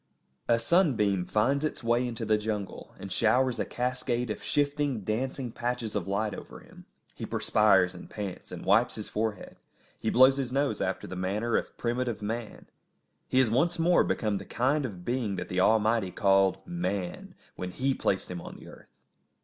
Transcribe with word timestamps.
A 0.47 0.57
sunbeam 0.57 1.27
finds 1.27 1.63
its 1.63 1.83
way 1.83 2.07
into 2.07 2.25
the 2.25 2.39
jungle, 2.39 2.95
and 2.97 3.11
showers 3.11 3.59
a 3.59 3.65
cascade 3.65 4.31
of 4.31 4.41
shifting, 4.41 5.01
dancing 5.01 5.51
patches 5.51 5.93
of 5.93 6.07
light 6.07 6.33
over 6.33 6.59
him. 6.61 6.85
He 7.13 7.23
perspires 7.27 7.93
and 7.93 8.09
pants, 8.09 8.51
and 8.51 8.65
wipes 8.65 8.95
his 8.95 9.09
forehead; 9.09 9.57
he 9.99 10.09
blows 10.09 10.37
his 10.37 10.51
nose 10.51 10.81
after 10.81 11.05
the 11.05 11.15
manner 11.15 11.55
of 11.55 11.77
primitive 11.77 12.23
man; 12.23 12.65
he 13.27 13.37
has 13.37 13.51
once 13.51 13.77
more 13.77 14.03
become 14.03 14.39
the 14.39 14.45
kind 14.45 14.87
of 14.87 15.05
being 15.05 15.35
that 15.35 15.49
the 15.49 15.59
Almighty 15.59 16.09
called 16.09 16.65
Man, 16.65 17.35
when 17.55 17.69
He 17.69 17.93
placed 17.93 18.31
him 18.31 18.41
on 18.41 18.55
the 18.55 18.69
earth. 18.69 18.89